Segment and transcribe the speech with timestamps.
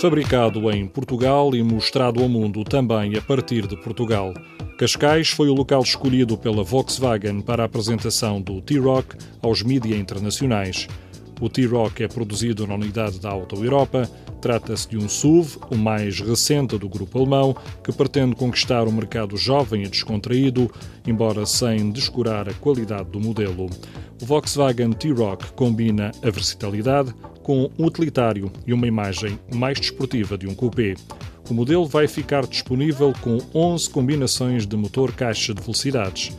[0.00, 4.32] Fabricado em Portugal e mostrado ao mundo também a partir de Portugal.
[4.78, 10.88] Cascais foi o local escolhido pela Volkswagen para a apresentação do T-Rock aos mídia internacionais.
[11.38, 14.10] O T-Rock é produzido na unidade da Auto Europa.
[14.40, 17.54] Trata-se de um SUV, o mais recente do grupo alemão,
[17.84, 20.70] que pretende conquistar o mercado jovem e descontraído,
[21.06, 23.68] embora sem descurar a qualidade do modelo.
[24.22, 27.14] O Volkswagen T-Rock combina a versatilidade
[27.50, 30.94] com um utilitário e uma imagem mais desportiva de um coupé.
[31.50, 36.30] O modelo vai ficar disponível com 11 combinações de motor caixa de velocidades,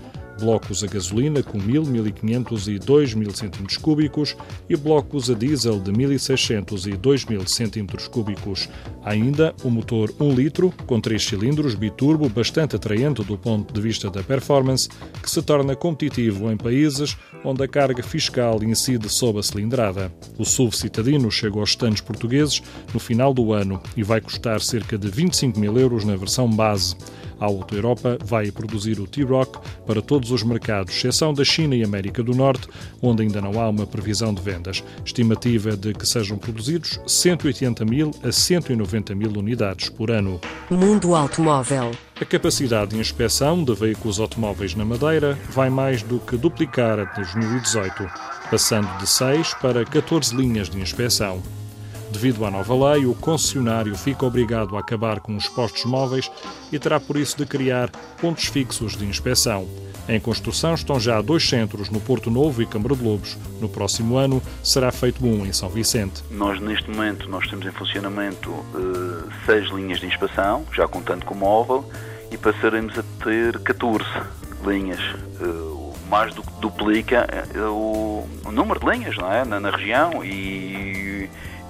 [0.42, 4.36] blocos a gasolina com 1000, 1500 e 2000 cm3
[4.68, 8.70] e blocos a diesel de 1600 e 2000 cm3.
[9.06, 14.10] Ainda o motor 1 litro com 3 cilindros biturbo bastante atraente do ponto de vista
[14.10, 14.90] da performance,
[15.22, 20.12] que se torna competitivo em países onde a carga fiscal incide sob a cilindrada.
[20.38, 22.62] O SUV citadino chegou aos stands portugueses
[22.94, 26.96] no final do ano e vai custar cerca de 25 mil euros na versão base.
[27.42, 31.84] A Auto Europa vai produzir o T-Rock para todos os mercados, exceção da China e
[31.84, 32.68] América do Norte,
[33.02, 34.84] onde ainda não há uma previsão de vendas.
[35.04, 40.40] Estimativa de que sejam produzidos 180 mil a 190 mil unidades por ano.
[40.70, 41.92] Mundo Automóvel.
[42.22, 47.06] A capacidade de inspeção de veículos automóveis na Madeira vai mais do que duplicar a
[47.06, 48.08] de 2018,
[48.52, 51.42] passando de 6 para 14 linhas de inspeção.
[52.12, 56.30] Devido à nova lei, o concessionário fica obrigado a acabar com os postos móveis
[56.72, 57.90] e terá por isso de criar
[58.20, 59.66] pontos fixos de inspeção.
[60.10, 63.38] Em construção estão já dois centros no Porto Novo e Câmara de Lobos.
[63.62, 66.22] No próximo ano será feito um em São Vicente.
[66.30, 71.34] Nós neste momento nós temos em funcionamento uh, seis linhas de inspeção, já contando com
[71.34, 71.90] o móvel,
[72.30, 74.04] e passaremos a ter 14
[74.66, 75.00] linhas.
[75.40, 77.26] Uh, mais do que duplica
[77.70, 79.46] o, o, número de linhas não é?
[79.46, 81.11] na, na região e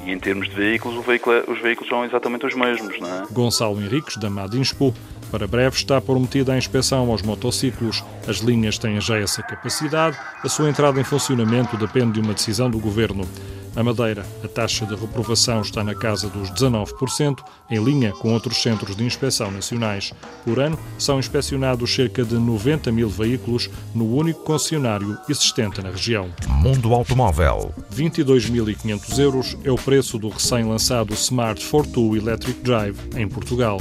[0.05, 2.99] e em termos de veículos, veículo, é, os veículos são exatamente os mesmos.
[2.99, 3.23] Não é?
[3.31, 4.93] Gonçalo Henriques, da Madinspo,
[5.29, 8.03] para breve está prometida a inspeção aos motociclos.
[8.27, 12.69] As linhas têm já essa capacidade, a sua entrada em funcionamento depende de uma decisão
[12.69, 13.27] do Governo.
[13.73, 17.39] A Madeira, a taxa de reprovação está na casa dos 19%,
[17.69, 20.13] em linha com outros centros de inspeção nacionais.
[20.43, 26.29] Por ano, são inspecionados cerca de 90 mil veículos no único concessionário existente na região.
[26.47, 27.73] Mundo Automóvel.
[27.95, 33.79] 22.500 euros é o preço do recém-lançado Smart Fortwo Electric Drive em Portugal.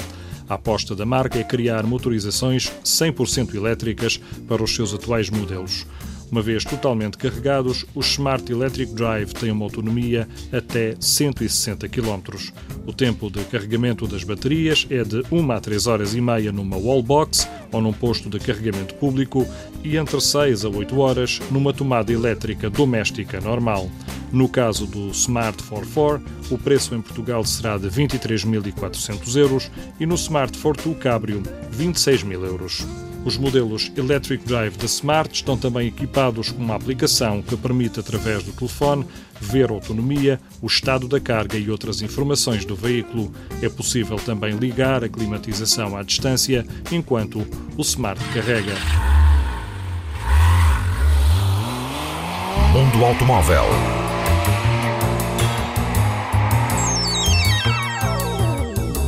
[0.49, 5.85] A aposta da marca é criar motorizações 100% elétricas para os seus atuais modelos.
[6.31, 12.21] Uma vez totalmente carregados, os Smart Electric Drive têm uma autonomia até 160 km.
[12.87, 16.77] O tempo de carregamento das baterias é de 1 a 3 horas e meia numa
[16.77, 19.45] wallbox ou num posto de carregamento público
[19.83, 23.91] e entre 6 a 8 horas numa tomada elétrica doméstica normal.
[24.33, 30.15] No caso do Smart 44, o preço em Portugal será de 23.400 euros e no
[30.15, 31.43] Smart 42 Cabrio,
[31.73, 32.87] 26 mil euros.
[33.25, 38.43] Os modelos Electric Drive da Smart estão também equipados com uma aplicação que permite, através
[38.43, 39.07] do telefone,
[39.39, 43.31] ver a autonomia, o estado da carga e outras informações do veículo.
[43.61, 48.75] É possível também ligar a climatização à distância enquanto o Smart carrega.
[52.73, 54.00] Mundo Automóvel.